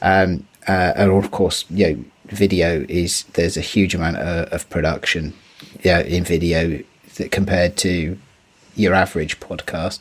[0.02, 4.70] Um, uh, and of course, you know video is there's a huge amount of, of
[4.70, 5.34] production
[5.84, 6.82] yeah, in video
[7.16, 8.18] that compared to
[8.76, 10.00] your average podcast.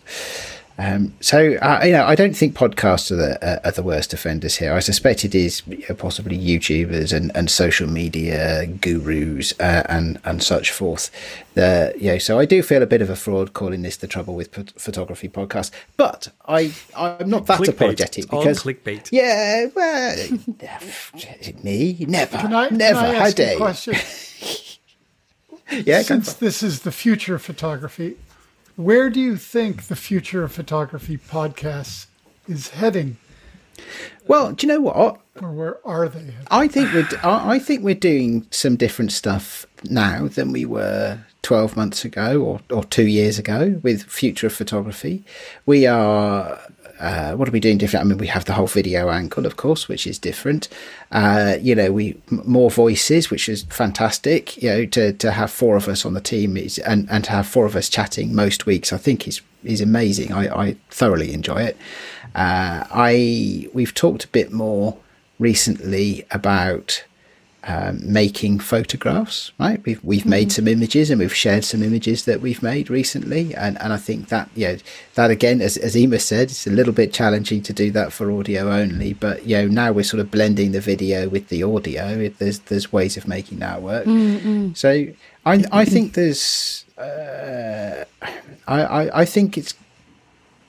[0.80, 4.14] Um, so uh, you know, I don't think podcasts are the uh, are the worst
[4.14, 4.72] offenders here.
[4.72, 10.20] I suspect it is you know, possibly YouTubers and, and social media gurus uh, and
[10.24, 11.10] and such forth.
[11.54, 14.06] The you know, so I do feel a bit of a fraud calling this the
[14.06, 15.72] trouble with p- photography podcast.
[15.96, 17.68] But I I'm not that Clickbait.
[17.70, 19.08] apologetic It's all because clickbait.
[19.10, 20.16] Yeah, well,
[21.64, 23.00] me never, Can I, never.
[23.00, 23.56] can I How ask dare a you?
[23.58, 23.94] question?
[25.84, 28.16] Yeah, Since this is the future of photography,
[28.78, 32.06] where do you think the future of photography podcasts
[32.46, 33.16] is heading,
[34.28, 35.20] well, do you know what?
[35.42, 36.46] or where are they heading?
[36.50, 41.18] I think we're I I think we're doing some different stuff now than we were
[41.42, 45.24] 12 months ago or, or two years ago with future of photography.
[45.66, 46.60] We are
[47.00, 48.04] uh, what are we doing different?
[48.04, 50.68] I mean, we have the whole video angle, of course, which is different.
[51.12, 54.60] Uh, you know, we more voices, which is fantastic.
[54.62, 57.30] You know, to, to have four of us on the team is and, and to
[57.30, 60.32] have four of us chatting most weeks, I think is is amazing.
[60.32, 61.76] I, I thoroughly enjoy it.
[62.34, 64.96] Uh, I we've talked a bit more
[65.38, 67.04] recently about
[67.64, 69.52] um, making photographs.
[69.58, 73.54] Right, we've we've made some images and we've shared some images that we've made recently,
[73.54, 74.76] and, and I think that know
[75.14, 78.30] that again, as as Eimear said, it's a little bit challenging to do that for
[78.30, 79.12] audio only.
[79.12, 82.06] But you know now we're sort of blending the video with the audio.
[82.06, 84.04] It, there's there's ways of making that work.
[84.76, 85.06] So
[85.44, 88.04] I I think there's uh,
[88.66, 89.74] I, I I think it's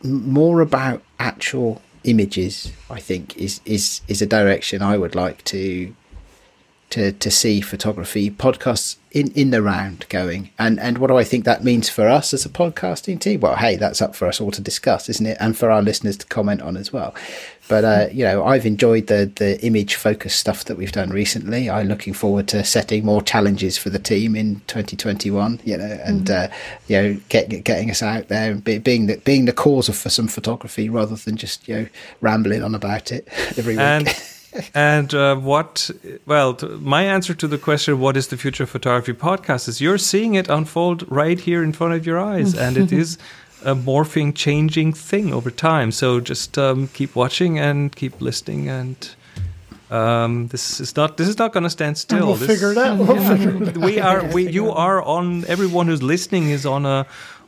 [0.04, 2.72] more about actual images.
[2.90, 5.94] I think is is is a direction I would like to
[6.92, 10.50] to to see photography podcasts in in the round going.
[10.60, 13.42] And and what do I think that means for us as a podcasting team?
[13.42, 15.38] Well, hey, that's up for us all to discuss, isn't it?
[15.40, 17.16] And for our listeners to comment on as well.
[17.68, 21.70] But uh, you know, I've enjoyed the the image focused stuff that we've done recently.
[21.70, 25.62] I'm looking forward to setting more challenges for the team in 2021.
[25.64, 26.48] You know, and uh,
[26.88, 29.96] you know, get, getting us out there and be, being the being the cause of
[29.96, 31.88] for some photography rather than just you know
[32.22, 33.82] rambling on about it every week.
[33.82, 34.08] And
[34.74, 35.90] and uh, what?
[36.26, 39.80] Well, t- my answer to the question, "What is the future of photography?" podcast is
[39.82, 43.18] you're seeing it unfold right here in front of your eyes, and it is
[43.64, 45.92] a morphing, changing thing over time.
[45.92, 49.10] So just um, keep watching and keep listening, and
[49.92, 52.28] um, this is not this is not going to stand And still.
[52.28, 52.98] we'll This- figure it out.
[52.98, 53.78] We'll figure it out.
[53.78, 57.06] we are we you are on everyone who's listening is on a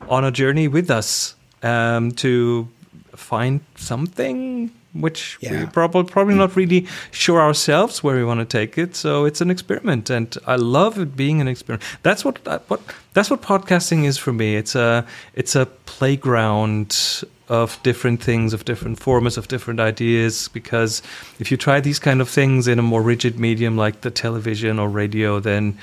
[0.10, 2.68] on a journey with us um, to
[3.16, 5.62] find something which Yeah.
[5.62, 9.40] we probably probably not really sure ourselves where we want to take it so it's
[9.42, 12.82] an experiment and i love it being an experiment that's what what
[13.14, 18.66] that's what podcasting is for me it's a it's a playground of different things of
[18.66, 21.02] different formats of different ideas because
[21.40, 24.78] if you try these kind of things in a more rigid medium like the television
[24.80, 25.78] or radio then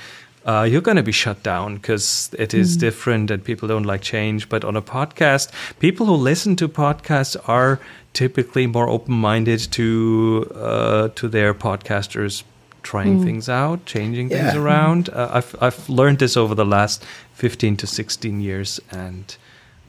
[0.45, 4.01] uh, you're going to be shut down because it is different and people don't like
[4.01, 4.47] change.
[4.47, 7.79] But on a podcast, people who listen to podcasts are
[8.13, 12.43] typically more open-minded to uh, to their podcasters
[12.81, 14.61] trying things out, changing things Yeah.
[14.61, 15.09] around.
[15.09, 19.35] Uh, I've I've learned this over the last fifteen to sixteen years, and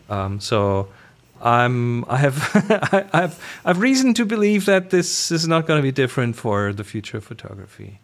[0.09, 0.89] um, so.
[1.43, 2.05] I'm.
[2.05, 2.37] I have.
[2.93, 3.61] I, I've.
[3.65, 7.17] I've reason to believe that this is not going to be different for the future
[7.17, 7.99] of photography.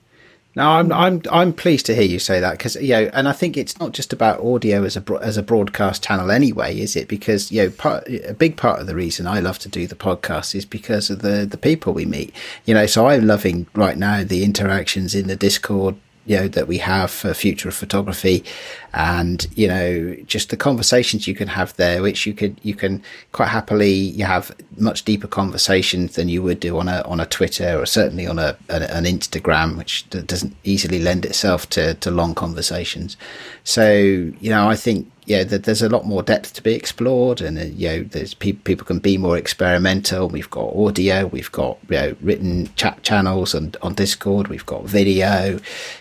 [0.57, 3.33] No, I'm I'm I'm pleased to hear you say that because you know, and I
[3.33, 7.09] think it's not just about audio as a as a broadcast channel anyway, is it?
[7.09, 9.95] Because you know, part, a big part of the reason I love to do the
[9.95, 12.35] podcast is because of the the people we meet.
[12.65, 15.97] You know, so I'm loving right now the interactions in the Discord.
[16.27, 18.45] You know that we have for future of photography,
[18.93, 23.03] and you know just the conversations you can have there, which you could you can
[23.33, 27.27] quite happily you have much deeper conversations than you would do on a on a
[27.27, 32.11] Twitter or certainly on a an, an Instagram, which doesn't easily lend itself to to
[32.11, 33.17] long conversations.
[33.65, 37.41] So you know, I think yeah, that there's a lot more depth to be explored,
[37.41, 40.29] and uh, you know, there's people people can be more experimental.
[40.29, 44.85] We've got audio, we've got you know written chat channels and on Discord, we've got
[44.85, 45.59] video.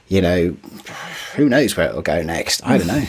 [0.08, 0.56] You know,
[1.36, 2.66] who knows where it'll go next?
[2.66, 3.06] I don't know.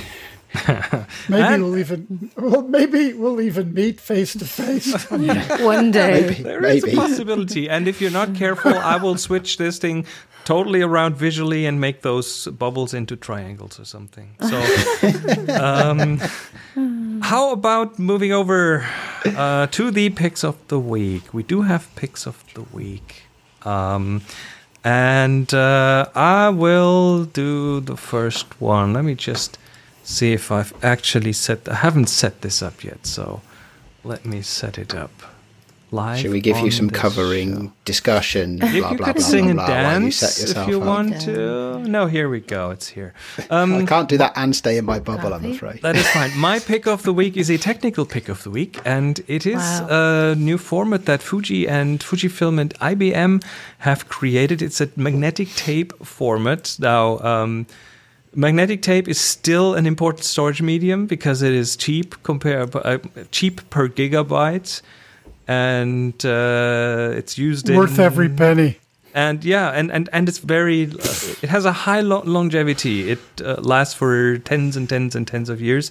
[1.29, 5.11] Maybe And- we'll even well, maybe we'll even meet face to face.
[5.11, 6.31] One day.
[6.42, 6.96] There is Maybe.
[6.96, 10.07] a possibility, and if you're not careful, I will switch this thing
[10.46, 14.31] totally around visually and make those bubbles into triangles or something.
[14.46, 14.58] So,
[15.60, 16.21] um,
[17.21, 18.87] how about moving over
[19.25, 21.35] uh, to the picks of the week?
[21.35, 23.25] We do have picks of the week.
[23.64, 24.23] Um,
[24.85, 28.92] and uh, I will do the first one.
[28.92, 29.58] Let me just
[30.04, 31.68] see if I've actually set.
[31.68, 33.42] I haven't set this up yet, so
[34.04, 35.35] let me set it up.
[35.90, 36.18] Live.
[36.18, 37.72] Should we give you some covering show.
[37.84, 38.58] discussion?
[38.58, 40.68] You, blah, you blah, could blah, sing blah, and blah, while you dance set if
[40.68, 40.87] you up.
[40.87, 41.78] want to.
[41.80, 42.70] No, here we go.
[42.70, 43.14] It's here.
[43.50, 45.82] Um, I can't do that and stay in my bubble, I'm afraid.
[45.82, 46.37] That is fine.
[46.38, 49.56] My pick of the week is a technical pick of the week, and it is
[49.56, 50.32] Wow.
[50.32, 53.42] a new format that Fuji and Fujifilm and IBM
[53.78, 54.62] have created.
[54.62, 56.76] It's a magnetic tape format.
[56.80, 57.66] Now, um,
[58.34, 62.98] magnetic tape is still an important storage medium because it is cheap compare uh,
[63.30, 64.82] cheap per gigabyte,
[65.49, 68.79] and uh, it's used in Worth in, every penny.
[69.15, 73.11] and yeah and and, and it's very uh, it has a high lo- longevity.
[73.11, 75.90] It uh, lasts for tens and tens and tens of years.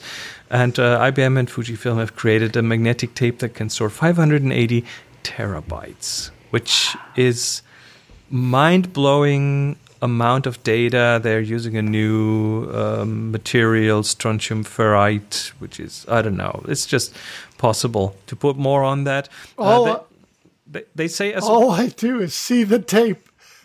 [0.50, 4.84] And uh, ibm and fujifilm have created a magnetic tape that can store 580
[5.24, 7.62] terabytes which is
[8.30, 11.20] mind-blowing amount of data.
[11.22, 16.64] They're using a new um, material strontium ferrite which is i don't know.
[16.68, 17.14] It's just
[17.58, 21.88] possible to put more on that Uh, All- they, they, they say as All I
[21.88, 23.18] do is see the tape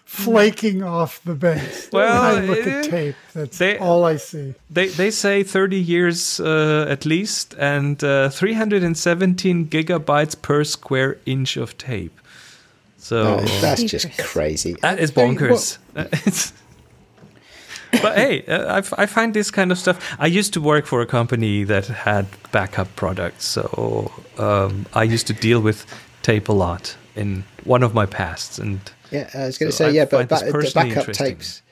[0.05, 1.89] flaking off the base.
[1.93, 4.55] Well, when I look at tape, that's they- all I see.
[4.75, 11.57] They they say 30 years uh, at least, and uh, 317 gigabytes per square inch
[11.57, 12.11] of tape.
[12.99, 14.75] So Uh, that's just crazy.
[14.83, 15.79] that is bonkers.
[15.97, 16.53] Uh, it's-
[17.93, 20.17] but hey, uh, I, I find this kind of stuff.
[20.19, 25.27] I used to work for a company that had backup products, so um, I used
[25.29, 25.85] to deal with
[26.23, 28.81] tape a lot in one of my pasts, and
[29.11, 31.63] Yeah, I was going to So say, I yeah, but ba- the backup tapes.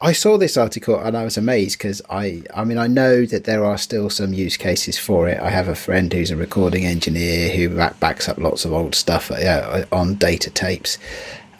[0.00, 3.44] I saw this article and I was amazed because I, I mean, I know that
[3.44, 5.40] there are still some use cases for it.
[5.40, 8.94] I have a friend who's a recording engineer who back- backs up lots of old
[8.94, 10.98] stuff uh, on data tapes.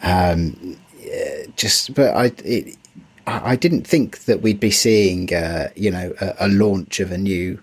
[0.03, 0.77] Um,
[1.55, 2.77] just, but I, it,
[3.27, 7.17] I didn't think that we'd be seeing, uh, you know, a, a launch of a
[7.17, 7.59] new,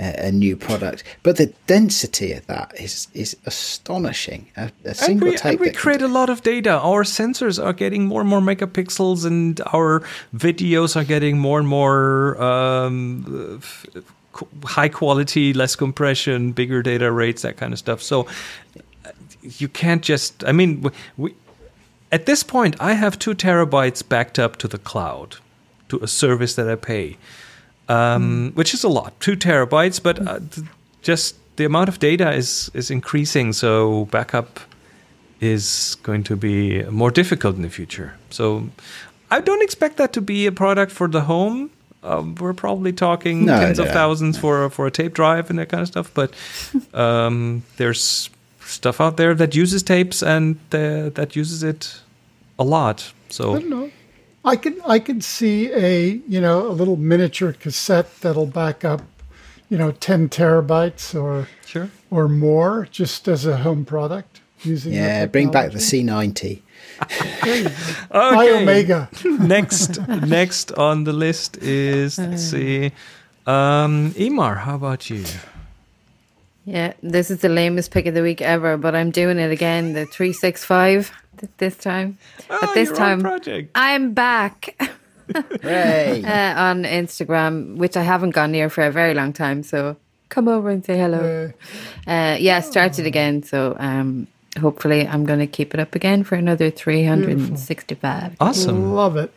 [0.00, 1.04] uh, a new product.
[1.22, 4.48] But the density of that is is astonishing.
[4.56, 5.52] A, a and single we, tape.
[5.52, 6.78] and we create a lot of data.
[6.78, 10.02] Our sensors are getting more and more megapixels, and our
[10.34, 13.86] videos are getting more and more um, f-
[14.64, 18.02] high quality, less compression, bigger data rates, that kind of stuff.
[18.02, 18.26] So
[19.04, 19.10] uh,
[19.42, 20.42] you can't just.
[20.44, 21.34] I mean, we, we
[22.14, 25.36] at this point, I have two terabytes backed up to the cloud,
[25.88, 27.16] to a service that I pay,
[27.88, 30.00] um, which is a lot, two terabytes.
[30.02, 30.66] But uh, th-
[31.02, 34.60] just the amount of data is is increasing, so backup
[35.40, 38.10] is going to be more difficult in the future.
[38.30, 38.68] So
[39.36, 41.70] I don't expect that to be a product for the home.
[42.02, 43.94] Um, we're probably talking No, tens no, of no.
[43.94, 46.10] thousands for for a tape drive and that kind of stuff.
[46.14, 46.30] But
[46.94, 48.30] um, there's
[48.66, 52.00] stuff out there that uses tapes and uh, that uses it
[52.58, 53.12] a lot.
[53.28, 53.90] I So don't know.
[54.44, 59.02] I can I can see a you know a little miniature cassette that'll back up,
[59.70, 61.90] you know, ten terabytes or sure.
[62.10, 64.92] or more just as a home product using.
[64.92, 65.78] Yeah, bring back the.
[65.78, 66.60] C90.
[68.10, 69.08] Iomega.
[69.48, 72.92] next next on the list is let's see.
[73.46, 75.24] Um, Eimear, how about you?
[76.64, 79.92] Yeah, this is the lamest pick of the week ever, but I'm doing it again.
[79.92, 82.16] The three six five th- this time.
[82.48, 83.70] Oh, but this your time project.
[83.74, 84.74] I'm back
[85.62, 86.22] Hooray!
[86.26, 89.62] uh, on Instagram, which I haven't gone near for a very long time.
[89.62, 89.96] So
[90.28, 91.52] come over and say hello.
[92.06, 93.42] Uh, yeah, started again.
[93.42, 94.26] So um,
[94.58, 98.36] hopefully I'm going to keep it up again for another 365.
[98.40, 99.32] Awesome, Love it.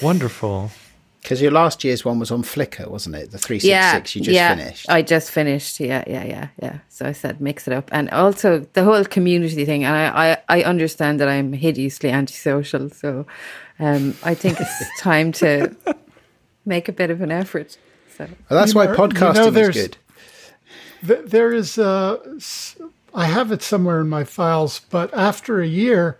[0.00, 0.70] wonderful.
[1.22, 3.30] Because your last year's one was on Flickr, wasn't it?
[3.30, 4.90] The 366 you just yeah, finished.
[4.90, 5.78] I just finished.
[5.78, 6.78] Yeah, yeah, yeah, yeah.
[6.88, 9.84] So I said mix it up, and also the whole community thing.
[9.84, 13.24] And I, I, I understand that I'm hideously antisocial, so
[13.78, 15.74] um, I think it's time to
[16.66, 17.78] make a bit of an effort.
[18.18, 19.96] So well, that's You why know- you podcasting know, is good.
[21.06, 22.76] Th- There is uh, s-
[23.14, 26.18] I have it somewhere in my files, but after a year,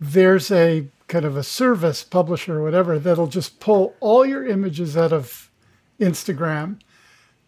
[0.00, 4.96] there's a kind of a service publisher or whatever that'll just pull all your images
[4.96, 5.50] out of
[5.98, 6.78] Instagram,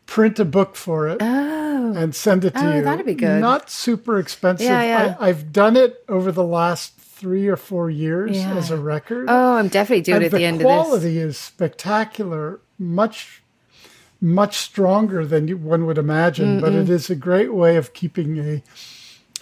[0.07, 1.93] print a book for it, oh.
[1.95, 2.83] and send it to Oh, you.
[2.83, 3.41] that'd be good.
[3.41, 4.67] Not super expensive.
[4.67, 5.17] Yeah, yeah.
[5.21, 8.55] I, I've done it over the last three or four years Yeah.
[8.57, 9.27] as a record.
[9.29, 10.67] oh, I'm definitely doing and it at the the end of this.
[10.67, 13.43] quality is spectacular, much
[14.23, 16.61] much stronger than you, one would imagine.
[16.61, 18.63] But it is a great way of keeping a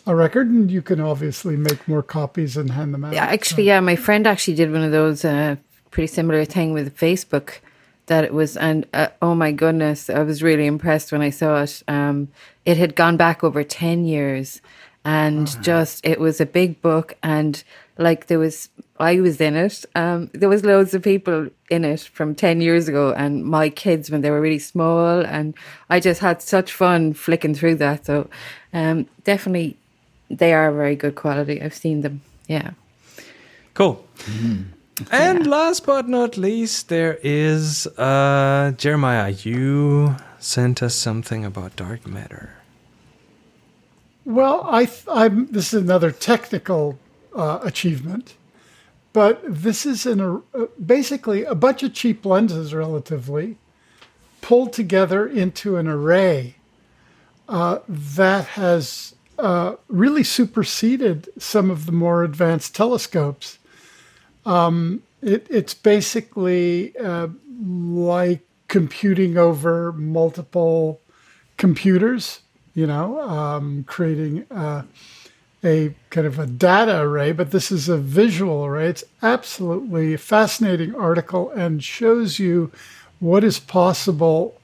[0.08, 3.12] a record, and you can obviously make more copies and hand them out.
[3.12, 5.56] Yeah, actually, yeah, my friend actually did one of those uh,
[5.90, 7.58] pretty similar thing with Facebook.
[8.06, 11.62] That it was, and uh, oh my goodness, I was really impressed when I saw
[11.62, 11.82] it.
[11.86, 12.28] Um,
[12.64, 14.62] it had gone back over ten years,
[15.04, 17.62] and just it was a big book, and
[17.98, 19.84] like there was, I was in it.
[19.94, 24.10] Um, there was loads of people in it from ten years ago, and my kids
[24.10, 25.52] when they were really small, and
[25.90, 28.06] I just had such fun flicking through that.
[28.06, 28.30] So,
[28.72, 29.76] um, definitely
[30.30, 31.60] they are very good quality.
[31.62, 32.20] I've seen them.
[32.46, 32.72] Yeah.
[33.74, 34.04] Cool.
[35.10, 39.30] And last but not least, there is uh, Jeremiah.
[39.30, 42.54] You sent us something about dark matter.
[44.24, 45.46] Well, I, th- I'm.
[45.46, 46.98] This is another technical
[47.34, 48.34] uh, achievement,
[49.12, 53.56] but this is an uh, basically a bunch of cheap lenses, relatively,
[54.40, 56.56] pulled together into an array
[57.48, 63.58] uh, that has uh, really superseded some of the more advanced telescopes.
[64.44, 67.28] Um, it, it's basically uh,
[67.60, 71.00] like computing over multiple
[71.56, 72.40] computers
[72.78, 74.84] you know, um, creating uh,
[75.64, 78.86] a kind of a data array, but this is a visual array.
[78.86, 82.70] It's absolutely fascinating article and shows you
[83.18, 84.60] what is possible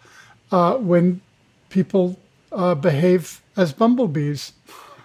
[0.53, 1.23] uh, when
[1.71, 2.17] people
[2.53, 4.53] uh, behave as bumblebees.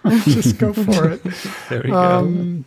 [0.24, 1.22] Just go for it.
[1.68, 2.64] There we Um,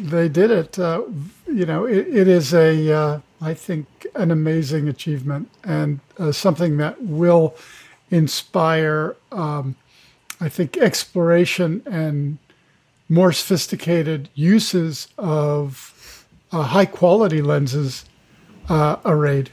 [0.00, 0.78] they did it.
[0.78, 1.02] Uh,
[1.46, 6.76] you know, it, it is a, uh, I think, an amazing achievement and uh, something
[6.78, 7.54] that will
[8.10, 9.76] inspire, um,
[10.40, 12.38] I think, exploration and
[13.08, 18.04] more sophisticated uses of uh, high quality lenses
[18.68, 19.50] uh, arrayed.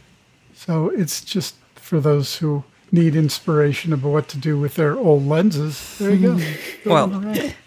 [0.54, 5.26] So it's just for those who need inspiration about what to do with their old
[5.26, 5.98] lenses.
[5.98, 6.44] There you go.
[6.84, 6.94] go.
[6.94, 7.08] Well,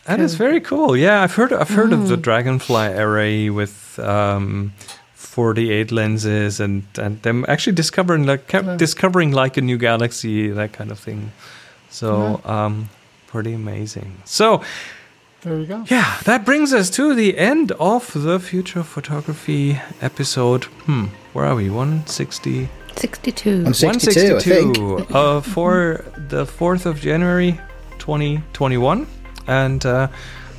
[0.05, 0.97] that is very cool.
[0.97, 4.73] Yeah, I've heard I've heard of the Dragonfly array with um,
[5.14, 10.73] 48 lenses and and them actually discovering like kept discovering like a new galaxy that
[10.73, 11.33] kind of thing.
[11.91, 12.89] So um,
[13.27, 14.23] pretty amazing.
[14.25, 14.62] So
[15.43, 15.85] there you go.
[15.89, 20.64] yeah, that brings us to the end of the future photography episode.
[20.87, 21.71] Hmm, where are we?
[21.71, 22.69] 160.
[23.01, 23.64] 62.
[23.66, 24.78] I'm 62, I think.
[24.78, 27.59] 162 uh, for the 4th of January
[27.99, 29.07] 2021.
[29.46, 30.09] And uh,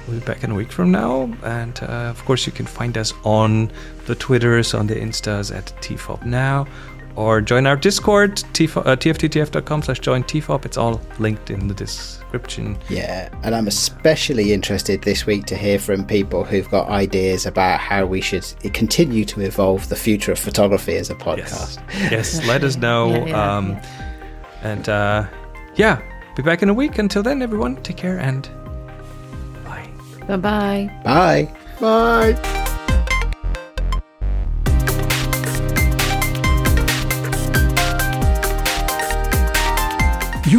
[0.07, 1.31] we'll be back in a week from now.
[1.43, 3.71] And uh, of course, you can find us on
[4.05, 6.67] the Twitters, on the Instas at TFOP Now,
[7.16, 10.66] or join our Discord, tf- uh, tfttf.com slash join TFOP.
[10.66, 12.78] It's all linked in the description.
[12.89, 17.80] Yeah, and I'm especially interested this week to hear from people who've got ideas about
[17.80, 21.80] how we should continue to evolve the future of photography as a podcast.
[22.12, 23.10] Yes, let us know.
[23.12, 23.78] Yeah, yeah, um,
[24.62, 25.26] And uh,
[25.76, 26.01] yeah,
[26.36, 26.97] be back in a week.
[26.99, 28.47] Until then, everyone, take care and
[29.66, 29.89] bye.
[30.28, 31.01] Bye bye.
[31.03, 31.53] Bye.
[31.80, 32.55] Bye.